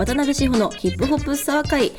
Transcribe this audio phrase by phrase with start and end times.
[0.00, 1.92] 渡辺志保のヒップホップスター会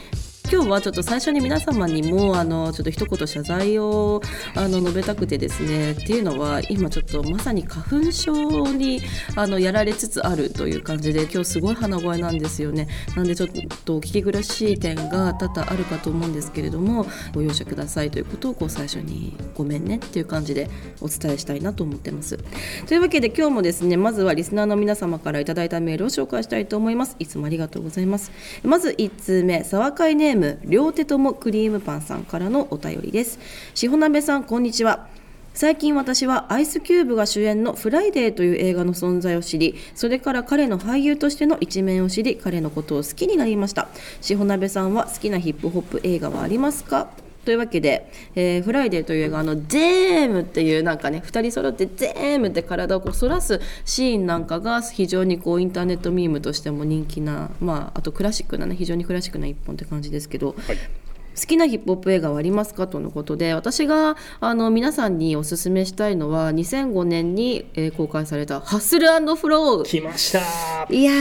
[0.52, 4.22] 今日はちょっと最初に皆様にもあのちょっと一言謝罪を
[4.54, 9.00] あの述べたくてですねっていうのは今ちょっとまさに花粉症に
[9.38, 12.90] あのやられつつあるという感じで今日すごい鼻声なんですよね。
[13.16, 13.50] なんでちょっ
[13.86, 22.38] とお聞き苦しい点が多々あるかと思うんですけれどもご容赦くださいということをこう最初にごめんねっていう感じでお伝えしたいなと思ってます。
[22.88, 27.16] というわけで今日もですねまずはリスナーの皆様からいただいたメールを紹介したいと思います。
[27.20, 28.34] いつもありがとうございます。
[28.64, 33.40] まず1通目茶話会ネーム両手ともクリームパンさんからのお便りです。
[33.74, 35.08] しほなべさんこんにちは。
[35.54, 43.90] 最近私はアイスキューブが主演の「Friday」という映画の存在を知りそれから彼の俳優としての一面を知り彼のことを好きになりました。
[44.22, 47.10] しほなべさんは好きなヒップホップ映画はありますか？
[47.44, 60.78] というわけで、えー、 Friday という映画あのジェームっていうなんかね2人揃ってジェームって体をこう反らすシーンなんかが非常にこうインターネットミームとしても人気な、まあ、あとクラシックなね非常にクラシックな一本って感じですけど、はい。
[61.34, 62.88] 好きなヒップホップ映画はありますか？
[62.88, 70.40] とのことで私があの皆さんにおすすめしたいのは2005年に、えー、公開された「ハッスルフロー」来ました。
[70.94, 71.12] いや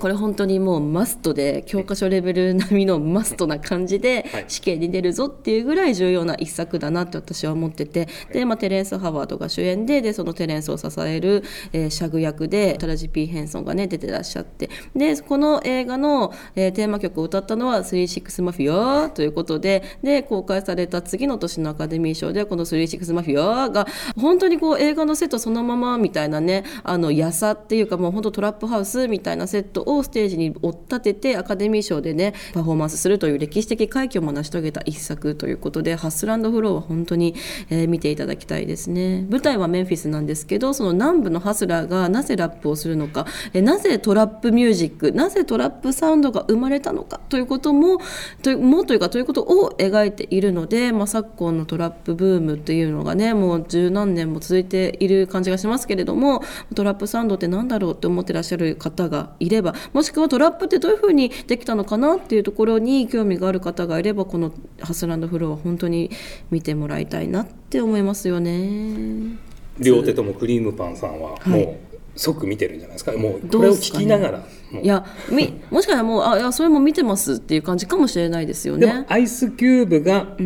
[0.00, 14.70] これ本当にもうマストで教科書レベル並みのマストな感じで試験に出るぞっていうぐらい重要な一作だなって私は思っててで、まあ、テレンス・ハワードが主演ででそのテレンスを支える、えー、シャグ役でタラジ・ピー・ヘンソンがね出てらっしゃって。
[14.96, 37.34] でこの映画の、えー、テーマ曲を歌ったのは「36マフィア」ということでで公開された次の年のアカデミー賞でこの「36マフィア」が本当にこう映画のセットそのままみたいなねあのやさっていうかもう本当トラップハウスみたいなセットををステージに追っ立ててアカデミー賞でねパフォーマンスするという歴史的快挙も成し遂げた一作ということでハッスランドフローは本当に、
[37.68, 39.26] えー、見ていただきたいですね。
[39.30, 47.98] 舞台はメンフィスなんですけどその南部のハスラーがなぜラップをするのか、えなぜトラップミュージックなぜトラップサウンドが生まれたのかということも
[48.42, 56.42] というもというかということを描いているので、まあ、昨今のトラップブームっていうのがねもう十何年も続いている感じがしますけれども
[56.74, 66.10] トラップサウンドって何だろうって思ってらっしゃる方がいればもしくはトラップってどういうふうにできたのかなっていうところに興味がある方がいればこのHustle & Flow は本当に
[66.50, 69.36] 見てもらいたいなって思いますよね。
[69.78, 71.76] 両手ともクリームパンさんはもう、
[72.16, 73.12] 即見てるんじゃないですか？
[73.12, 74.38] もうこれを聞きながら、
[74.72, 79.06] ね、いやみもしかしたらもうあいやそれも見てますっていう感じかもしれないですよね。
[79.08, 80.36] アイスキューブが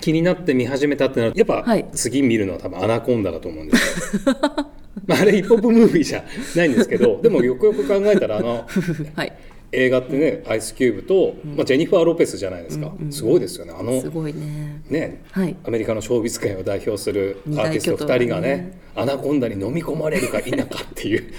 [0.00, 1.64] 気になって見始めたってなるとやっぱ、
[1.94, 4.34] 次見るのは多分アナコンダだと思うんですよ
[5.06, 6.24] まあ、あれヒップホップムービーじゃ
[6.56, 8.66] ないんですけど でもよくよく考えたらあの、
[9.14, 9.32] はい、
[9.72, 13.72] 映画ってね、アイスキューブと、まあ、ジェニファー・ロペスじゃないですか、すごいですよね。
[13.78, 14.82] あのすごいね。
[14.88, 18.82] ね、はい、アメリカのショービス界を代表するアーティスト2人がね。
[18.94, 21.32] アナコンダに飲み込まれるか否かっていう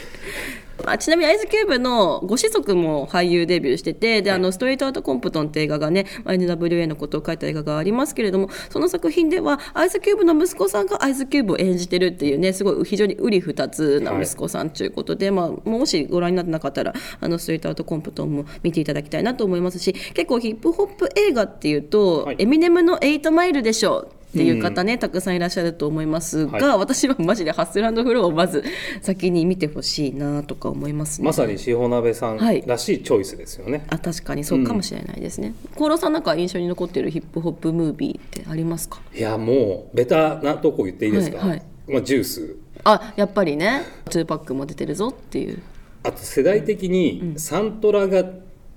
[0.86, 28.64] あちなみにアイスキューブのご子息も俳優デビューしててで、あの Straight Outta Compton って映画がね NWA のことを書いた映画がありますけれどもその作品ではアイスキューブの息子さんがアイスキューブを演じてるっていうねすごい非常にうり二つな息子さんということで、はい、まあ、もしご覧になってなかったらあの Straight Outta Compton も見ていただきたいなと思いますし結構ヒップホップ映画っていうと、はい、エミネムの「エイトマイル」でしょうっていう方ね、うん、たくさんいらっしゃると思いますが、はい、私はマジでハッスランドフローをまず
[29.04, 31.28] 先に見てほしいなとか思いますね。
[31.28, 35.54] まさに塩鍋さんらしいチョイスですよね、はい、あ確かにそうかもしれないですね。
[35.74, 39.00] 厚労、うん、さんなんか印象に残っているヒップホップムービーってありますか？
[39.14, 42.56] いやもうベタなとこ言っていいですか、はいはい、まあ、 Juice。
[42.86, 45.62] あやっぱりね2パックも出てるぞっていう。
[46.06, 48.26] あと世代的にサントラが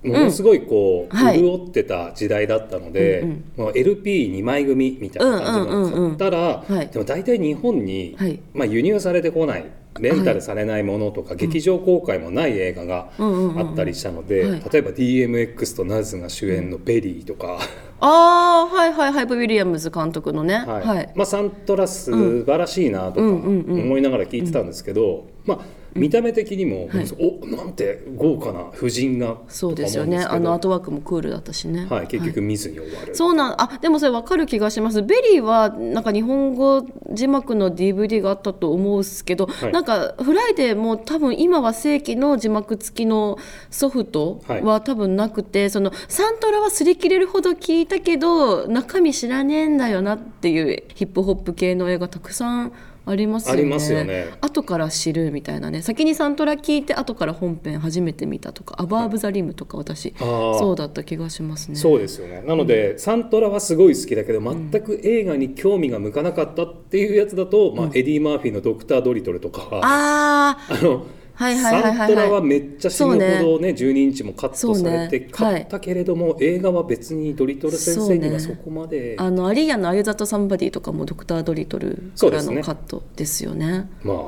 [0.03, 9.65] ものすごいこう、うん、潤ってた時代だったので、はい、もう LP2 枚組みたいな感じの買ったら、でも大体日本に、はい、まあ、輸入されてこない
[9.99, 17.59] レンタルされないものとか、はい、劇場公開もない映画があったりしたので、例えば DMX とナズが主演の「Belly」とか。
[17.99, 25.59] ああはいはいハイプ・ウィリアムズ監督のね、はい、はい、まあ、サントラ素晴らしいなとか思いながら聞いてたんですけど、まあ
[25.97, 30.19] 見た目的にも、はい、おなんて豪華な布陣がそうですよね。
[30.19, 31.87] あのアートワークもクールだったしね。
[31.89, 35.01] はい結局見ずに終わる、はい、そうなんあでもそれ分かる気がします。
[35.01, 43.37] Belly はなんか日本語字幕の DVD があったと思うんですけど、はい、なんか Friday も多分今は正規の字幕付きの
[43.69, 52.73] ソフトは多分なくて、はい、そのサントラは擦り切れるほど聞いたけど中身知らねえんだよなっていうヒップホップ系の映画たくさん
[53.07, 53.61] ありますよね。
[53.61, 54.27] ありますよね。
[54.41, 55.81] 後から知るみたいなね。
[55.81, 61.77] 先にサントラ聞いて後から本編初めて見たとか、アバーブザリムとか私、そうだった気がしますね。
[61.77, 62.43] そうですよね。
[62.45, 71.05] なので、うん、サントラはすごい好きだけど全く映画に興味が向かなかったっていうやつだと、うん、まあエディ・マーフィーのドクター・ドリトルとかは、ああの
[71.37, 73.19] サントラはめっちゃ死ぬほど
[73.59, 73.69] ねね。
[73.77, 83.89] 12インチもカットされて買ったけれども、映画は別にドリトル先生にはそこまで、あのアリーヤの「アユザとサンバディ」とかもドクター・ドリトルからのカットですよね。
[84.03, 84.19] まああ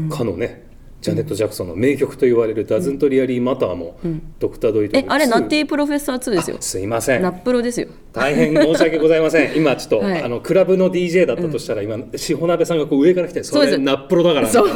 [0.00, 0.65] の、かのね
[1.06, 3.96] ジャネット・ジャクソンの名曲と言われる「ダズント・リアリー・マター」も、
[4.40, 6.56] ドクター・ドリトルえあれナッティ・プロフェッサー2ですよ。
[6.58, 7.22] すいません。
[7.22, 7.86] ナップロですよ。
[8.12, 9.56] 大変申し訳ございません。
[9.56, 14.68] 今ちょっと、はい、あのクラブの DJ だったとしたら、今しほなべさんがこう上から来てそれナップロだからそう。
[14.68, 14.70] 違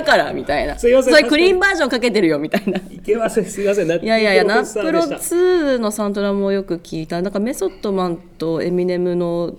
[0.00, 0.78] うからみたいな。
[0.78, 1.14] すいません。
[1.14, 2.78] それクリーンバージョンかけてるよみたいな。
[2.78, 3.44] いけません。
[3.44, 3.88] すいません。
[3.88, 7.20] いやいやいやナップロ2のサントラもよく聞いた。
[7.20, 9.54] なんかメソッドマンとエミネムの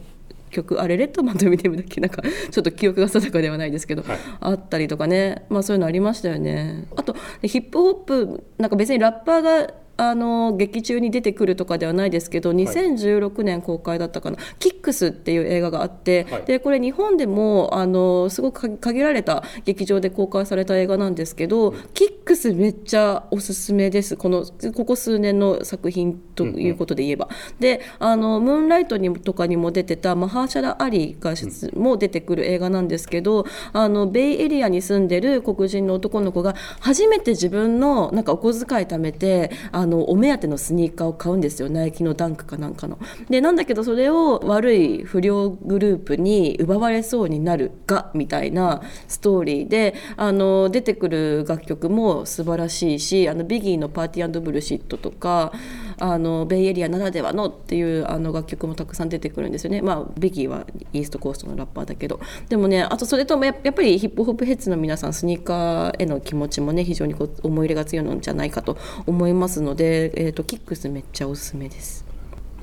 [0.50, 5.46] 曲あれレッドマンと見てみだっけなんか ちょっと記憶が定かではないですけど、はい、あったりとかね。
[5.50, 6.86] まあそういうのありましたよね。
[6.96, 24.16] あとヒップホップなんか別にラッパーがあの劇中に出てくるとかではないですけど2016年公開だったかな「キックス」っていう映画があって、はい、でこれ日本でもあのすごく限られた劇場で公開された映画なんですけど、うん、キックスめっちゃおすすめです。
[24.16, 27.28] このここ数年の作品ということで言えば。
[27.30, 31.34] うんうん、であのムーンライトにとかにも出てたマハーシャラ・アリが
[31.76, 42.98] も出てくる映画なんですけどあのベイエリアに住んでる黒人の男の子が初めて自分のなんかお小遣い貯めてあののお目当てのスニーカーを買うんですよナイキのダンクかなんかの。
[43.30, 55.52] でなんだけどそれを悪い不良グループに奪われそうになるがみたいなストーリーであの出てくる楽曲も素晴らしいしあのビギーの「パーティーブルシット」とか
[56.00, 59.82] あのベイエリアならではのっていうあの楽曲もたくさん出てくるんですよね。
[59.82, 62.20] まあビギーはイーストコーストのラッパーだけど。
[62.48, 72.06] でもねあとそれともやっぱりヒップホップヘッズの皆さんスニーカーへの気持ちもね非常にこう思い入れが強いのじゃないかと思いますので、えーと、キックスめっちゃおすすめです。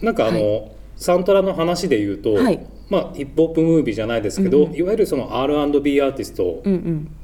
[0.00, 6.62] なんかあの、はい、サントラの話で言うと、はい、まあ、ヒップホップムービーじゃないですけど、うんうん、いわゆるその R&B アーティスト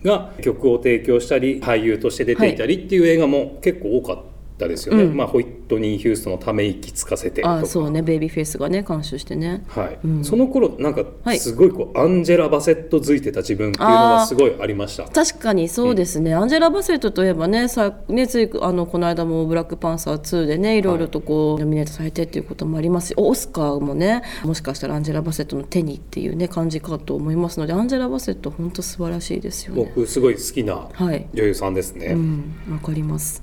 [0.04, 8.02] が曲を提供したり俳優として出ていたりっていう映画も結構多かったですよね、うん、まあ、ホイットニー・ヒューストのため息つかせてあそうね。
[8.02, 9.64] ベイビーフェイスがね監修してね。
[9.68, 11.04] はい、うん、その頃なんか
[11.36, 15.04] すごいこう、はい、アンジェラ・バセットづいてた自分っていうのがすごいありました。
[15.04, 29.92] 確かにそうですね、うん、アンジェラ・バセットといえばねさねついあのこの間も「ブラックパンサー2」でねいろいろとこう、はい、ノミネートされてっていうこともありますしオスカーもねもしかしたらアンジェラ・バセットの手にっていうね感じかと思いますのでアンジェラ・バセット本当素晴らしいですよね。
[29.94, 32.08] 僕すごい好きな女優さんですね。
[32.08, 33.42] わ、はい、うん、かります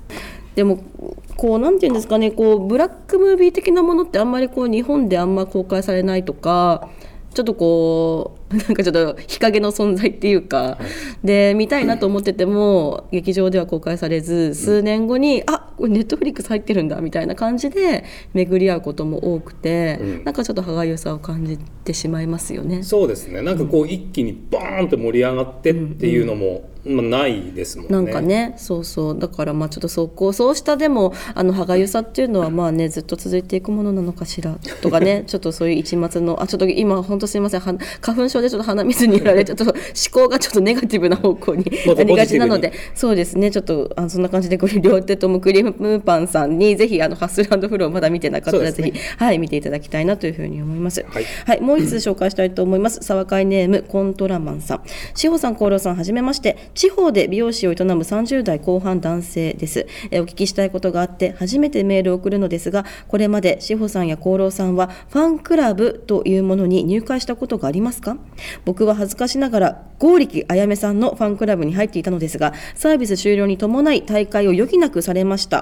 [0.60, 0.78] でも
[1.38, 6.90] こうなんていうんですかねこうブラックムービー的なものってあんまりこう日本であんま公開されないとか
[7.32, 10.78] ちょっとこうなんかちょっと日陰の存在っていうか、は
[11.24, 18.04] い、で見たいなと思ってても劇場では公開されず数年後に、うん、あこれネットフリックス入ってるんだみたいな感じで
[18.34, 22.82] 巡り合うことも多くて、うん、なんかちょっと歯がゆさを感じてしまいますよね。
[22.82, 23.40] そうですね。
[23.40, 27.92] なんかこう一気にバーンと盛り上がってっていうのも、まあ、ないですもんね。
[27.92, 28.54] なんかね。
[28.56, 29.18] そうそう。
[29.18, 35.24] だからまあちょっとそこそうしたでもあの歯がゆさっていうのはまあねずっと続いていくものなのかしらとかね。
[35.28, 37.60] ちょっとそういう一末のあちょっと今本当すいません。
[37.60, 39.74] 花粉症でちょっと鼻水にやられ ちょっと思
[40.12, 41.64] 考がちょっとネガティブな方向に
[41.96, 42.72] なりがちなので。
[42.94, 43.50] そうですね。
[43.50, 45.69] ちょっとあそんな感じでこれ両手ともクリーム
[46.04, 51.04] パンさんにぜひあのハッスルフローまだ見てなかったらぜひ、ね、はい見ていただきたいなというふうに思います。
[51.08, 53.00] はい、はい、もう一つ紹介したいと思います。
[53.02, 54.82] 沢会ネームコントラマンさん。
[55.14, 56.56] 志保さん、厚労さんはじめまして。
[56.74, 59.86] 地方で美容師を営む30代後半男性です。
[60.10, 68.16] えお聞きしたいことがあって初めてメールを送るのですが、これまで志保さんや厚労さんはファンクラブというものに入会したことがありますか？
[68.64, 75.59] 僕は恥ずかしながら剛力あやめさんのファンクラブに入っていたのですが、サービス終了に伴い大会を余儀なくされました。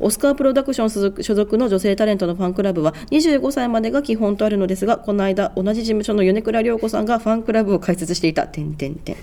[0.00, 8.46] オスカープロダクション所属の女性タレントのファンクラブは25歳までが基本とあるのですが、この間同じ事務所の米倉涼子さんがファンクラブを開設していた。
[8.46, 9.16] 点点点。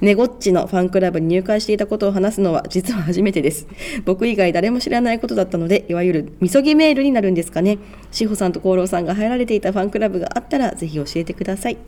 [0.00, 3.66] ネゴッチのファンクラブに入会していたことを話すのは実は初めてです。
[4.04, 7.78] 僕以外誰も知らないことだったので、いわゆるみそぎメールになるんですかね。
[8.10, 11.78] 志保さんと厚労さんが入られていたファンクラブがあったら、ぜひ教えてください。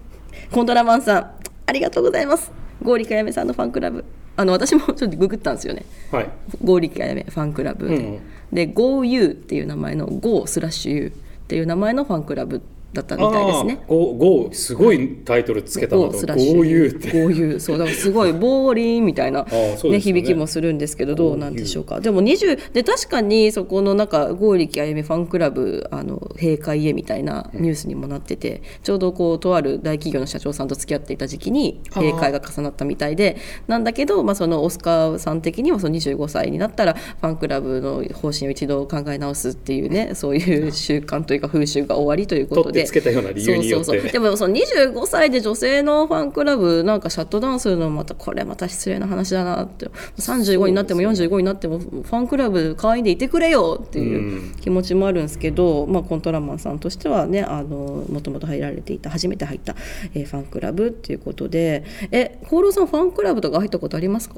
[0.51, 1.31] コントラマンさん、
[1.67, 2.53] ありがとうございます。
[2.83, 4.05] ゴーリカヤメさんのファンクラブ。
[4.37, 5.85] あの私も ちょっとググったんですよね。
[6.11, 6.29] はい。
[6.63, 7.97] ゴーリカヤメファンクラブで。
[7.97, 8.21] うん、
[8.53, 11.11] で、GoYou っていう名前の Go スラッシュ U っ
[11.49, 12.61] ていう名前のファンクラブ
[12.97, 13.85] だったみたいですね。
[13.87, 17.13] ゴゴすごいタイトルつけたのと、ゴーユーって。
[17.13, 22.01] ゴーユー、そうだからすごいボーリンみたいなね、ね響きもするんですけどどうなんでしょうか。
[22.01, 33.37] でも20で確かにそこのなんか剛力あゆみファンクラブあの閉会へみたいなニュースにもなってて、ちょうどこうとある大企業の社長さんと付き合っていた時期に閉会が重なったみたいで、
[33.67, 42.86] なんだけどまあそのオスカーさん的にはその25歳になったらファンクラブの方針を一度考え直すっていうね、そういう習慣というか風習が終わりということで。
[42.87, 43.85] つけたような理由によって。
[43.85, 49.87] そうそうでもその25歳で女性のファンクラブなんかシャットダウンするのもまたこれまた失礼な話だなって。
[50.19, 59.75] 35になっても45になってもファンクラブ会員でいてくれよっていう気持ちもあるんですけど、まあ、コントラマンさんとしてはねあのもともと入られていた初めて入った、
[60.15, 61.85] えー、ファンクラブっていうことで。
[62.11, 64.37] え厚労さんファンクラブとか入ったことありますか？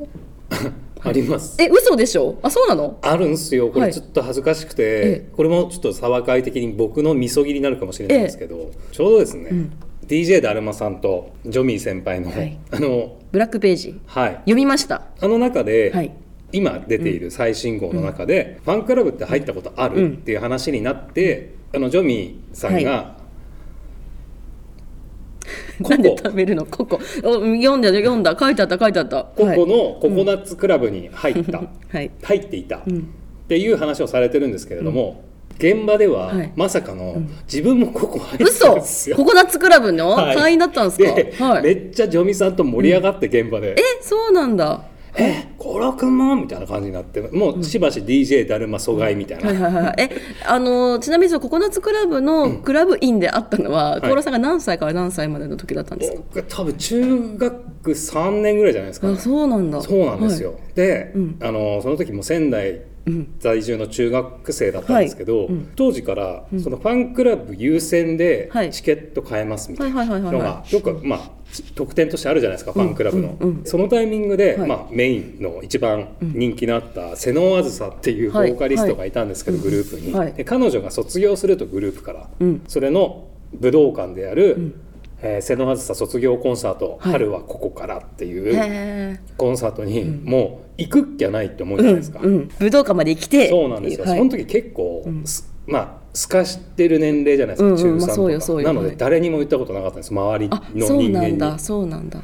[1.01, 1.57] あります。
[1.63, 2.39] え、嘘でしょ？
[2.43, 2.99] あ、そうなの？
[3.03, 3.71] あるんですよ。
[3.71, 9.73] これちょっと恥ずかしくて、はい、これもちょっと沢会的に僕のみそぎになるかもしれないんですけど、ちょうどですね、うん、
[10.07, 15.03] DJ だるまさんとジョミー先輩の、はい、あの、ブラックページ、はい、読みました。
[15.21, 16.13] あの中で、はい、
[16.51, 23.18] 今出ている最新号の中で、うん、ファンクラブって入ったことあるっていう話になって、あのジョミーさんが、
[25.81, 26.65] なんで食べるの？
[26.67, 27.01] ココ。
[27.01, 28.37] 読んだ読んだ。
[28.39, 29.25] 書いてあった書いてあった。
[29.25, 31.59] ココのココナッツクラブに入った、
[31.93, 32.81] はい、入っていた、っ
[33.49, 35.25] ていう話をされてるんですけれども、
[35.59, 39.17] 現場では、まさかの、自分もここ入ってたんですよ。
[39.17, 40.15] ココナッツクラブの？
[40.17, 44.83] 会員だったんですか、めっちゃジョミさんと盛り上がって現場で、えそうなんだ
[45.19, 45.49] え？
[45.59, 50.11] コロ君もみたいな感じになってもうしばし DJ だるま疎外みたいな、はいはいはい、え
[50.47, 59.83] あのちなみにそのココナッツクラブのクラブインであったのは、うん、コロさんが何歳から何歳までの時だったんですか、僕多分中学3年ぐらいじゃないですか、ね、あそうなんだ。
[59.83, 62.83] そうなんですよ、はい、で、うん、あのその時も仙台
[63.39, 71.31] 在住の中学生だったんですけど、当時からそのファンクラブ優先でチケット買えますみたいなのがよくまあ
[71.75, 84.81] 特典としてあるじゃないですかファンクラブの、そのタイミングで、はい、まあ、メインの一番人気のあった瀬能あずさっていうボーカリストがいたんですけど、はい、グループに、はい、で彼女が卒業するとグループから、うん、それの武道館である、うん
[85.23, 93.49] えー、瀬能あずさ卒業コンサート、春はここから」っていうコンサートにもう行くっきゃないって思うじゃないですか、うんうん、武道館まで来て。
[93.49, 95.05] そうなんですよ、その時結構、
[95.67, 100.11] まあすかしてる年齢じゃないですか、中3とか、まあ、なので誰にも言ったことなかったんです。
[100.13, 101.59] 周りの人間にだ。
[101.59, 102.23] そうなんだ。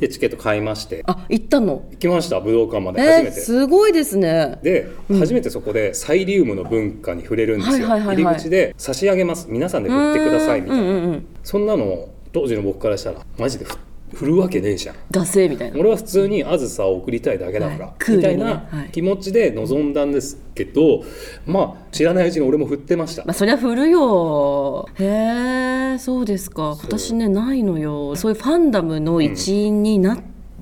[0.00, 1.02] でチケット買いまして。
[1.06, 1.84] あ行ったの？
[1.90, 3.00] 行きました武道館まで。
[3.00, 4.58] 初めて、えー、すごいですね。
[4.62, 9.46] で、うん、初めてそこでサイリウムの文化に触れるんですよ、入り口で差し上げます。
[9.50, 13.66] 皆さんで振ってくださいみたいな、うんうんうん、そんなの当時の僕からしたらマジで
[14.14, 14.96] 振るわけねえじゃん。
[15.10, 15.78] 惰性みたいな。
[15.78, 21.08] 俺は普通にあずさを送りたいだけだから、はい、みたいな気持ちで臨んだんですけど、はい、
[21.46, 23.24] まあ知らないうちに俺も振ってました。
[23.24, 24.88] まあそりゃ振るよ。
[24.94, 26.76] へえそうですか。
[26.80, 28.14] 私ねないのよ。
[28.16, 30.18] そういうファンダムの一員になっ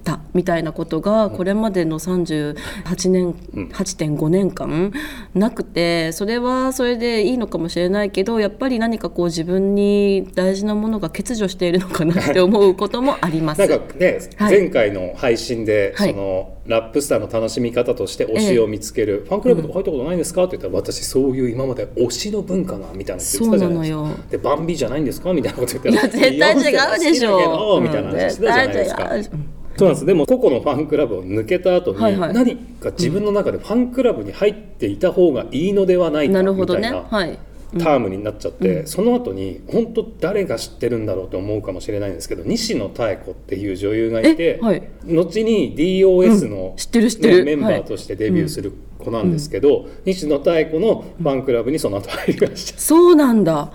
[0.06, 4.92] て、うんたみたいなことがこれまでの38年、8.5年間
[5.34, 13.58] なくてそれはそれでいいのかもしれないけどやっぱり何かこう自分に大事なものが欠如しているのかなって思うこともあります。
[13.58, 24.30] なんかね、はい、前回の配信で、はい、そのラップスターの楽しみ方として推しを見つける、ええ、ファンクラブとか入ったことないんですか、って言ったら私そういう今まで推しの文化がみたいなこと言ってたじゃないですか。
[24.30, 25.32] でバンビじゃないんですか？
[25.32, 29.36] みたいなこと言ったらいや絶対違うでしょみたいな話してたじゃないですか。
[29.76, 30.06] そうなんです。
[30.06, 37.02] でも個々のファンクラブを抜けた後に、はいはい、何か自分の中でファンクラブに入っていた方がいいのではないかみたいな、ね。
[37.10, 37.38] はい、
[37.78, 52.78] タームになっちゃって、うん、その後に本当誰が知ってるんだろうと思うかもしれないんですけど西野妙子っていう女優がいて、はい、後に DOS の、ね、メンバーとしてデビューする子なんですけど、うん、西野妙子のファンクラブにその後入りました。
[52.78, 53.72] そうなんだ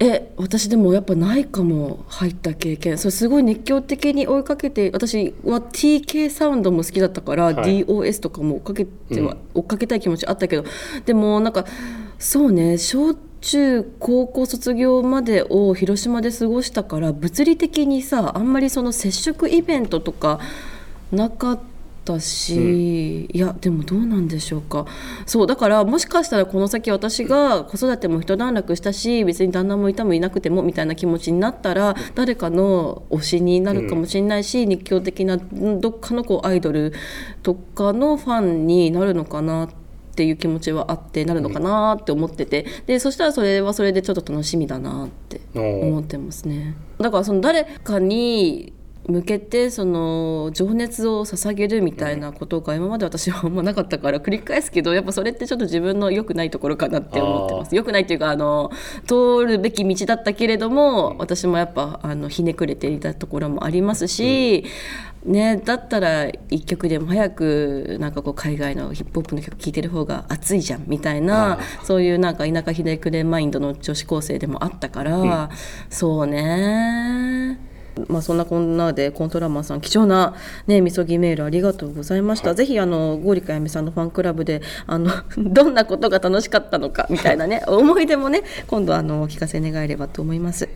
[0.00, 2.98] え私でもやっぱないかも入った経験。
[2.98, 10.64] それすごい熱狂的に追いかけて私は TK サウンドも好きだったから、はい、DOS とかも追っかけては、うん、追っかけたい気持ちあったけど
[11.04, 11.64] でもなんか
[12.18, 20.40] そうね小中高校卒業までを広島で過ごしたから物理的にさあんまりその接触イベントとか
[21.12, 21.73] なかったっ
[22.04, 24.86] たし、うん、いやでもどうなんでしょうか。
[25.26, 36.92] そうだからもしかしたらこの先私が子育ても一段落したし別に旦那もいたもいなくてもみたいな気持ちになったら誰かの推しになるかもしれないし、うん、熱狂的などっかのこうアイドル
[37.42, 39.68] とかのファンになるのかなっ
[40.16, 42.66] ていう気持ちはあってなるのかなって思ってて。
[42.86, 46.76] でそしたらそれはそれでちょっと楽しみだなって思ってますね。
[46.98, 48.72] だからその誰かに
[49.06, 57.76] 向けてその情熱を捧げるみたいなことが今まで私はあんまなかったから繰り返すけどやっぱそれってちょっと自分の良くないところかなって思ってます。
[57.76, 58.70] 良くないっていうかあの
[59.06, 64.64] 通るべき道だったけれども私もやっぱあのひねくれていたところもありますし、
[65.24, 75.48] ね、だったら一曲でも早くなんかこう海外のヒップホップの曲聴いてる方が熱いじゃんみたいなそういうなんか田舎ひねくれマインドの女子高生でもあったから、うん、
[75.90, 77.73] そうね
[78.08, 80.34] まあ、そんなこんなでコントラマンさん貴重な、
[80.66, 90.68] ね、みそぎメールありがとうございました、はい、ぜひあのゴーリカやめさんのファンクラブであの どんなことが楽しかったのかみたいなね 思い出もね今度あのお聞かせ願えればと思います。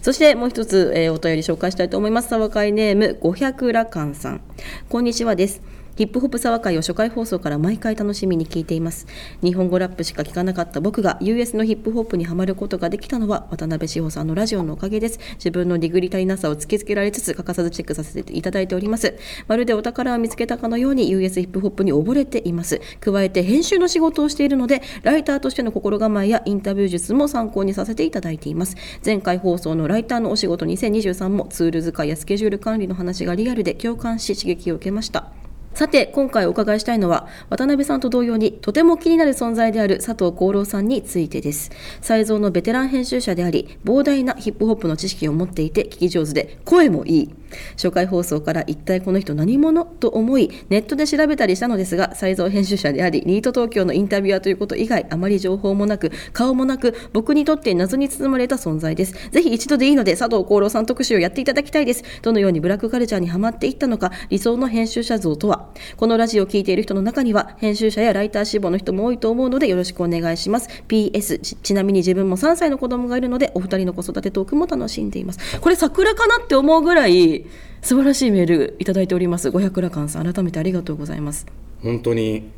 [0.00, 2.28] そしてもう一つ、えー、お便り紹介したいと思います。
[2.28, 4.40] 沢会ネーム500ラカンさん。
[4.88, 9.08] こんにちはですヒップホップ沢会を初回放送から毎回楽しみに聞いています。
[9.42, 15.18] 日本語ラップしか聞かなかった僕が US のヒップホップにはまることができたのは渡辺志保さんのラジオのおかげです。
[15.34, 19.16] 自分のディグリ足りなさを突きつけられつつ欠かさずチェックさせていただいております。
[19.48, 22.80] まるでお宝を見つけたかのように US ヒップホップに溺れています。
[23.00, 28.76] 加えて編集の仕事をしているのでライターとしての心構えやインタビュー術も参考にさせていただいています。
[29.04, 35.32] 前回放送のライターのお仕事2023もツール使いやスケジュール管理の話がリアルで共感し刺激を受けました。
[35.78, 41.70] さて今回お伺いしたいのは渡辺さんと同様にとても気になる存在である佐藤幸郎さんについてです。
[42.00, 47.34] 才蔵のベテラン編集者であり膨大なヒップホップの知識を持っていて聞き上手で声もいい。
[47.72, 59.14] 初回放送から一体この人何者と思いネットで調べたりしたのですが才蔵編集者でありニート東京のインタビュアーということ以外あまり情報もなく顔もなく僕にとって謎に包まれた存在です。
[59.30, 62.04] ぜひ一度でいいので佐藤幸郎さん特集をやっていただきたいです。
[62.22, 65.68] どのようにブラックカルチャーにはまっていったのか理想の編集者像とは。
[65.96, 70.68] このラジオを聴いている人の中には編集者やライター志望の人も多いと思うのでよろしくお願いします。
[70.88, 75.60] PS ちちなみに自分も3歳の子供がいるのでお二人の子育てトークも楽しんでいます。
[75.60, 77.37] これ桜かなって思うぐらい
[77.82, 79.50] 素晴らしいメールいただいております。
[79.50, 81.46] 五百羅漢さん改めてありがとうございます。
[81.82, 82.50] 本当に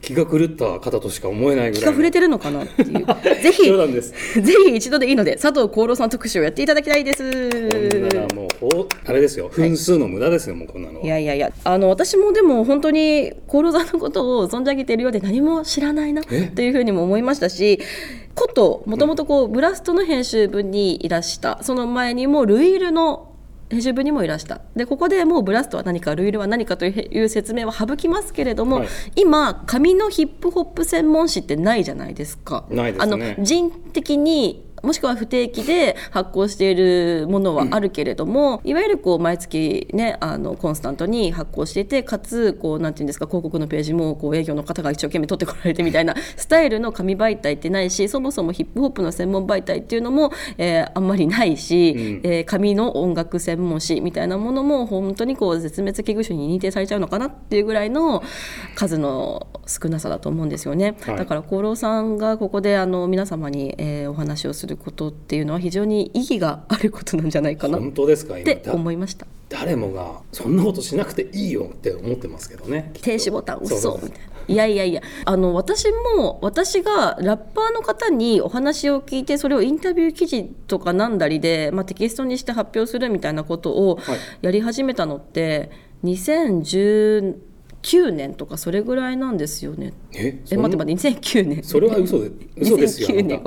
[0.00, 3.06] 気が狂った方としか思えないぐらい気が触れてるのかなっていう。
[3.42, 3.64] ぜひ
[4.40, 7.22] ぜひ一度でいいので佐藤幸郎さん特集をやっていただきたいです。
[8.34, 9.48] もうあれですよ。
[9.48, 17.80] 分数の無駄ですよ、はい、もうこんなのいやいやいやあの私もでも本当に幸郎さんのことを存じ上げているようで何も知らないなというふうにも思いましたし
[18.34, 23.29] こともともとこうブラストの編集部にいらしたその前にもルイルの
[23.70, 24.60] 編集部にもいらした。
[24.74, 32.64] でここでもうブラストは何かルイルは何かという説明は省きますけれども、はい、今紙のヒップホップ専門誌ってないじゃないですか。
[32.68, 58.22] ないですね、あの人的にもしくは不定期で発行しているものはあるけれども、うん、いわゆるこう毎月ねあのコンスタントに発行していてかつこうなんていうんですか広告のページもこう営業の方が一生懸命取ってこられてみたいな スタイルの紙媒体ってないしそもそもヒップホップの専門媒体っていうのも、えー、あんまりないし、うん、えー、紙の音楽専門誌みたいなものも本当にこう絶滅危惧種に認定されちゃうのかなっていうぐらいの
[58.74, 60.96] 数の少なさだと思うんですよね。
[61.00, 69.26] はい、だから厚労さんがここであの皆様に、えー、お話をするることっていうのは非常に意義があることなんじゃないかな本当ですかって思いました。
[69.50, 74.30] 誰もがそんなことしなくていいよって思ってますけどね停止ボタン押そうみたいな。
[74.46, 75.02] いやいやいや。
[75.24, 83.98] あの私も私がラッパーの方にお話を聞いてそれをインタビュー記事とかなんだりで、まあ、テキストにして発表するみたいなことを
[84.40, 85.70] やり始めたのって、
[86.02, 87.49] はい、2010
[87.82, 89.92] 9年とかそれぐらいなんですよね。
[90.12, 91.62] ええ待って待って2009年。
[91.64, 93.08] それは嘘で嘘ですよ。
[93.08, 93.42] 2009年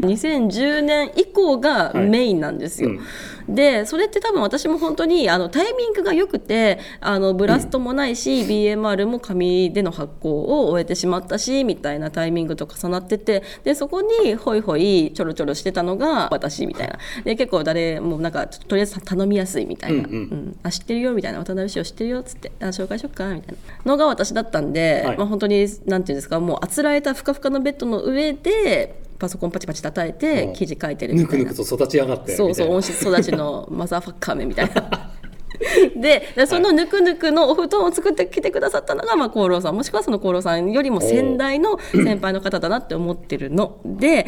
[0.00, 2.88] 2010年以降がメインなんですよ。
[2.90, 3.04] はいうん、
[3.48, 16.98] でそれって多分私も本当にあのタイミングが良くてあのブラストもないし、うん、BMR も紙での発行を終えてしまったしみたいなタイミングと重なっててでそこにホイホイちょろちょろしてたのが私みたいな。
[17.24, 21.38] で結構誰もなんかとりあえず頼みやすいみたいな、うん、うん、あ知ってるよみたいな。
[21.38, 22.52] 渡辺氏を知ってるよっつって。
[22.60, 23.92] あ紹介しよっかみたいな。
[23.92, 31.44] のが私だったんで、はい、まあ、本当になんていうんですかもうあつらえたふかふかのベッドの上でパソコンパチパチ叩いて記事書いてるみたいな。
[31.44, 35.12] ぬくぬくと育ち上がってそうそう温室育ちのマザーファッカーめみたいな。
[35.96, 39.74] でそのぬくぬくのお布団を作ってきてくださったのが、まあ、厚労さん。
[39.74, 43.80] もしくはその厚労さんよりも先代の先輩の方だなって思ってるの。
[43.84, 44.26] で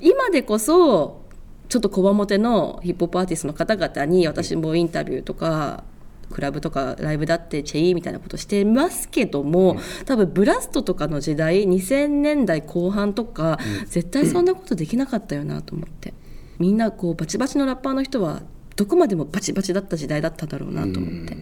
[0.00, 1.22] 今でこそ
[1.68, 5.84] ちょっとこわもてのヒップホップアーティストの方々に私もインタビューとか
[6.32, 16.14] クラブとかライブだってチェイみたいなことしてますけども、多分ブラストとかの時代2000年代後半とか、絶対そんなことできなかったよなと思って。
[16.58, 18.42] みんなこうバチバチのラッパーの人は
[18.76, 21.36] どこまでもバチバチだった時代だっただろうなと思って。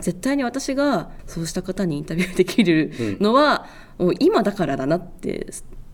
[0.00, 3.66] 絶対に私がそうした方にインタビューできるのは、
[3.98, 5.46] もう今だからだなって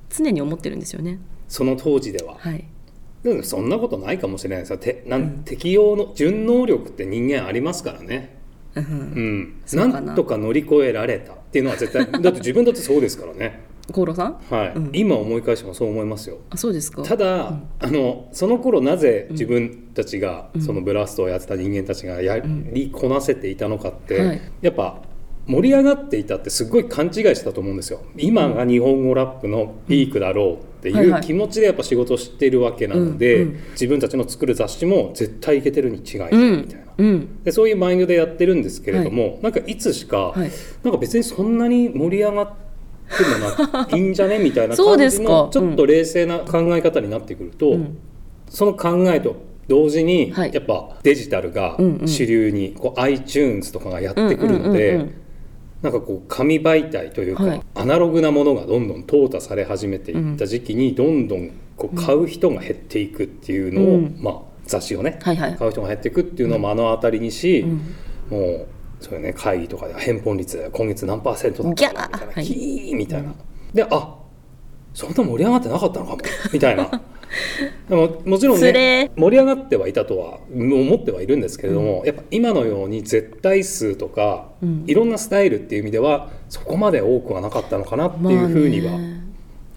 [0.08, 1.20] 常に思ってるんですよね。
[1.48, 2.64] その当時では、はい、
[3.22, 8.39] でもそんなことないかもしれないですよてなん、うん、適用の順能力って人間ありますからね。
[8.74, 9.86] うん、な。
[9.86, 13.70] んとか乗り越えられたっていうのは絶対 だって自分だってそうですからね。
[13.92, 16.38] コーさん、はい、うん、今思い返してもそう思いますよ。
[16.50, 17.02] あそうですか？
[17.02, 25.02] ただ、うん、あのその頃なぜ自分たちが、うん、そのブラストをやってた人間たちがやりこなせていたのかって、はい、やっぱ
[25.46, 28.02] 盛り上がっていたってすごい勘違いしたと思うんですよ。
[28.16, 40.50] 今が日本語ラップのピークだろうっていう気持ちでやっぱ仕事してるわけなので、自分たちの作る雑誌も絶対いけてるに違いないみたいな、うん、でそういうマインドでやってるんですけれども、はい、なんかいつしか、はい、
[40.82, 47.98] なんか別にそんなに盛り上がってもないいんじゃねみたいな 感じのちょっと冷静な考え方になってくると、うん、
[48.48, 49.36] その考えと
[49.68, 55.20] 同時に、やっぱデジタルが主流に、こう iTunes とかがやってくるので。
[55.82, 67.76] なんかこう紙媒体というか、はい、アナログなものがどんどん淘汰され始めていった時期に、どんどんこう買う人が減っていくっていうのを、うん、まあ、雑誌をね、はいはい、買う人が減っていくっていうのを目の当たりにし、うん、
[68.30, 68.66] もう
[69.00, 72.96] そういうね会議とかで返本率今月何パーセントだったみたいな、はい、キー！
[72.96, 73.34] みたいな、
[73.72, 74.16] であ
[74.92, 76.18] そんな盛り上がってなかったのかも。
[76.52, 76.90] みたいな
[77.88, 88.98] でももちろんね盛り上がってはいたとは思ってはいるんですけれども、うん、やっぱ今のように絶対数とか、うん、いろんなスタイルっていう意味ではそこまで多くはなかったのかなっていうふうには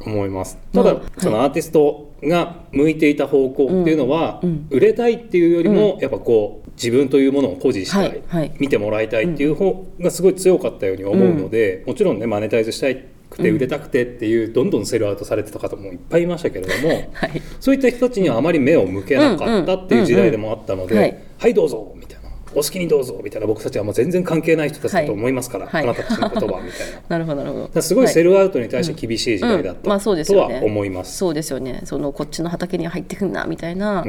[0.05, 0.57] 思います。
[0.73, 8.21] ただ、そのアーティストが向いていた方向っていうのは、売れたいっていうよりも、やっぱこう自分というものを誇示したい、はい。
[8.27, 22.12] はい、見てもらいたいっていう方がすごい強かったように思うので、もちろんねマネタイズしたいくて売れたくてっていう、どんどんセルアウトされてた方もいっぱいいましたけれども、はい、そういった人たちにはあまり目を向けなかったっていう時代でもあったので、はいどうぞみたいな。
[22.55, 23.47] お好きにどうぞみたいな。
[23.47, 27.01] 僕たちはもう全然関係ない人たちだと思いますから、はい、あなたたちの言葉みたいな。
[27.09, 27.81] なるほどなるほど。
[27.81, 31.17] すごいセルアウトに対して厳しい時代だった、まあそうですとは思います。
[31.17, 31.81] そうですよね。
[31.85, 34.05] そのこっちの畑に入ってくんなみたいな、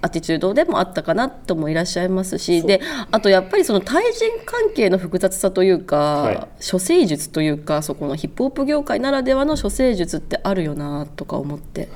[0.00, 2.62] アティチュードでもあったかなともいらっしゃいますし。
[2.62, 11.88] であとやっぱりその対人関係の複雑さというか、はい、処世術というかそこのヒップホップ業界ならではの処世術ってあるよなとか思って。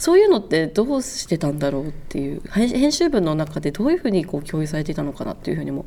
[0.00, 5.84] そういうのってどうしてたんだろうっていう編集部の中でどういうふうにこう共有されていたのかなっていうふうにも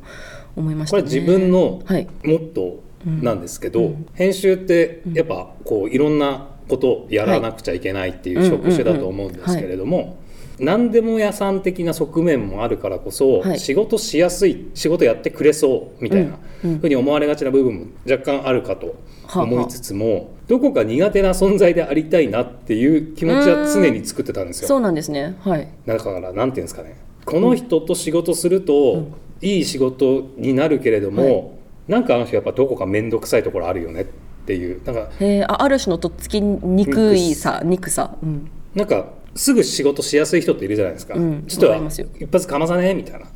[0.54, 10.22] 思いました、ね、これ自分のモットーなんですけど、はいうん、編集ってやっぱこういろんなことをやらなくちゃいけないっていう職種だと思うんですけれども。
[10.58, 18.94] 何でも屋さん的な側面もあるからこそ、はい、仕事しやすい仕事やってくれそうみたいなふうに思われがちな部分も若干あるかと
[19.34, 24.68] 思いつつも、どこか苦手な存在でありたいなっていう気持ちは常に作ってたんですよ。
[24.68, 26.96] そうなんですね、はい、だからなんていうんですかね。
[27.24, 29.08] この人と仕事すると、
[29.40, 31.50] いい仕事になるけれども、はい、
[31.88, 34.04] なんかあの人やっぱどこか面倒くさいところあるよねっ
[34.46, 34.82] ていう。
[34.84, 35.08] なんか
[35.48, 43.26] あある種のとっつきにくいさ憎さ、うん、なんかすぐ仕事しやすい人っているじゃないですか、うん、ちょっと一発かまさねみたいな。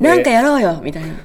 [0.00, 0.80] なんかやろうよ！
[0.82, 1.16] みたいな。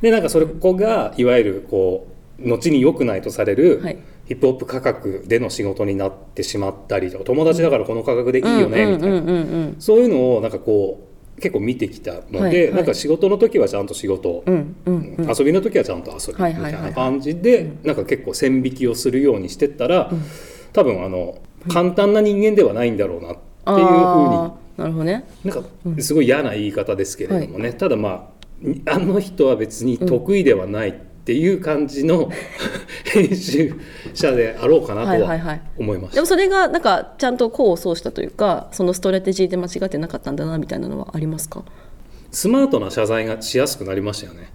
[0.00, 3.80] でなんかそれこがいわゆるこう後に良くないとされる、
[4.26, 8.86] ヒップホップ価格での仕事になってしまったりとか友達だからこの価格でいいよね？
[8.86, 9.72] みたいな。
[9.78, 20.22] そういうのをなんかこう結構見てきたので、はいはい、なんか仕事の時はちゃんと仕事、うんうんうん、遊びの時はちゃんと遊びみたいな感じでなんか結構線引きをするようにしてったら、うん、
[20.72, 24.52] 多分あの簡単な人間ではないんだろうなっていうふうに。
[24.76, 25.24] なるほどね。
[25.44, 25.68] なんか
[26.00, 28.30] すごい嫌な言い方ですけれどもね、はい、ただま
[28.86, 32.30] ああの人は別に得意ではない、うんっていう感じの
[33.04, 33.74] 編集
[34.14, 41.64] 者であろうかなとは思います、でもそれがなんかちゃんと功を奏したというかそのストラテジーで間違ってなかったんだなみたいなのはありますか？
[42.30, 44.50] スマートな謝罪がしやすくなりましたよね。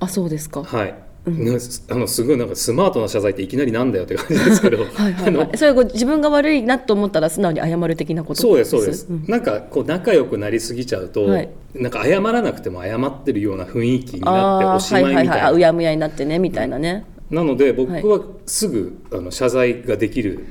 [0.00, 0.62] あそうですか。
[0.64, 0.94] はい
[1.26, 1.58] うん、
[1.90, 4.78] あのすごいなんかスマートな謝罪っていきなりなんだよって感じですけど。
[4.78, 20.46] はいはい、はい、それは自分が悪いなと思ったら素直に謝る的なことそうですそうです、うん、なんかこう仲良くなりすぎちゃうと、はい、なんか謝らなくても謝ってるような雰囲気になっておしまいみたいな、はいはい、うやむやになってねみたいなね、なので僕はすぐ、あの謝罪ができる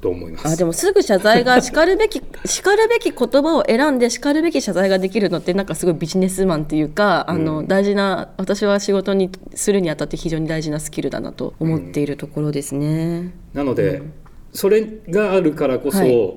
[0.00, 0.48] と思います。
[0.48, 12.86] あでもすぐ謝罪が しかるべきしかるべき言葉を選んでしかるべき謝罪ができるのってなんかすごいビジネスマンっていうか、うん、あの大事な私は仕事にするにあたって非常に大事なスキルだなと思っているところですね。
[13.18, 14.12] うん、なので、うん、
[14.52, 16.34] それがあるからこそ、はい、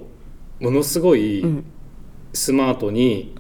[0.60, 1.44] ものすごい
[2.34, 3.36] スマートに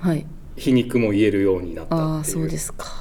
[0.56, 2.20] 皮肉も言えるようになったっていう。
[2.20, 3.01] あそうですか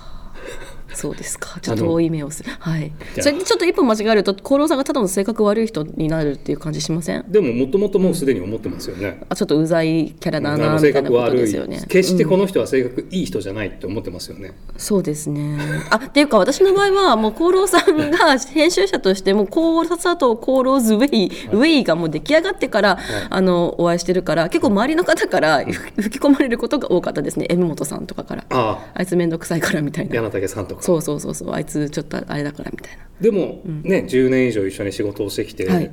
[1.00, 1.58] そうですか。
[1.60, 2.50] ちょっと多い目をする。
[2.58, 2.92] はい。
[3.18, 7.24] それでちょっと一歩間違えると厚労さんがただの性格悪い人になるっていう感じしません？
[7.30, 11.82] でももともともうすでに思ってますよね、うん、あちょっとうざいキャラだなみたいなことですよね。
[11.88, 15.58] 決してこの人は性格いい人じゃないって思ってますよね、うん、そうですね。
[15.90, 27.46] あっていうか私の場合はもう厚労さんが編集者としても考察と厚労ズウェイ、はい、ウェイがもう出来上がってから、はい、あのお会いしてるから結構周りの方から吹き込まれることが多かったですね。
[27.48, 28.44] M 本さんとかから。
[28.50, 29.02] ああ。
[29.02, 30.14] いつ面倒くさいからみたいな。
[30.14, 33.04] 柳武さんとかそうそうそうそうあいつちょっとあれだからみたいな。
[33.20, 35.90] でも、うん、ね10年以上一緒に仕事をしてきて、はい、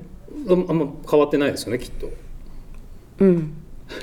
[0.49, 2.09] あんま変わってないですよねきっと。
[3.19, 3.53] うん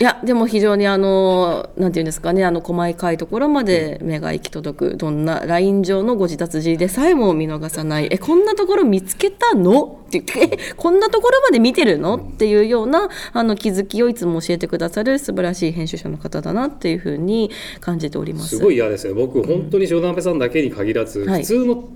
[0.01, 8.09] いやでも非常にあのなんていうんですかねあの細かいところまで目が行き届くどんなライン上のご自達字でさえも見逃さない。
[8.11, 10.01] えこんなところ見つけたの？
[10.07, 12.16] ってえこんなところまで見てるの？
[12.16, 18.57] っていうようなあの気づきをいつも教えてくださる素晴らしい編集者の方だなっていうふうに感じております。
[18.57, 21.88] すごい嫌ですね僕本当に塩鍋さんだけに限らず、うん、普通の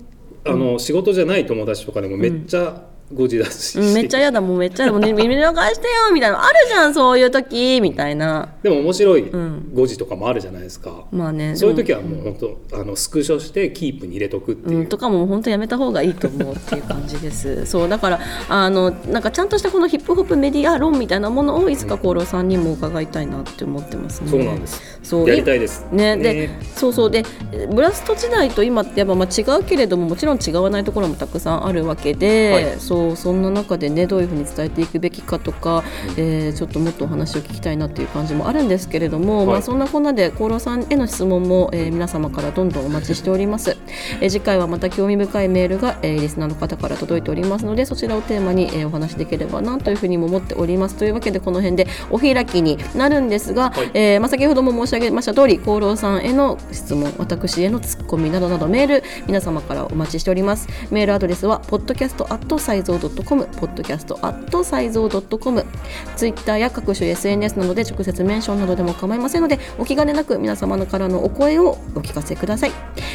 [0.45, 2.81] あの、仕事じゃない友達とかでもめっちゃ、誤
[3.27, 4.97] 字脱し、めっちゃ嫌だもうめっちゃ嫌だ。
[4.97, 6.43] もう、ね、耳逃してよみたいな。
[6.43, 7.79] あるじゃんそういう時。
[7.81, 8.49] みたいな。
[8.63, 9.31] でも面白い
[9.73, 17.65] 誤字とかもあるじゃないですか、うん、まあねそういう時はもう本当、うん、あのスクショしてキープに入れとくっていう、うん、とかも本当やめた方がいいと思うっていう感じです。
[17.67, 18.19] そうだから
[18.49, 24.99] あのなんかちゃんとしたこのヒップホップメディア論みたいなものをいつか厚労さんにも伺いたいなって思ってますね、そうなんです。
[25.03, 25.29] そう。
[25.29, 25.85] やりたいです。
[25.91, 27.11] ねでそうそう。
[27.11, 27.23] で
[27.71, 35.83] ブラスト時代と今ってやっぱまあ違うけれどももちろん違わないところもたくさんあるわけで、はい、そうそんな中でねどういうふうに伝えていくべきかとか、
[36.17, 43.77] えー、ちょっともっとお話を聞きたいなっていう感じもあるんですけれども、はい、まあ、そんなこんなで厚労さんへの質問も、えー、皆様からどんどんお待ちしております、
[44.21, 50.95] えー、次回はまた興味深いメールが、えー、リスナーの方から届いておりますのでそちらをテーマに、えー、お話しできればなというふうにも思っております。
[50.95, 60.67] というわけでこの辺でお開きになるんですが、はい、えー、まあ、先ほども申し上げました通り厚労さんへの質問私へのツッコミなどなどメール皆様からお待ちしております。
[60.91, 63.25] メールアドレスは podcast.sizeo.com podcast トアットサイゾー
[65.37, 65.65] .com
[66.15, 72.71] ツイッターや各種 SNS などで直接メンションなどでも構いませんのでお気兼ねなく皆様のからのお声をお聞かせください。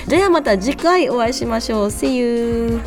[0.09, 1.87] ではまた次回お会いしましょう。
[1.87, 2.81] See you!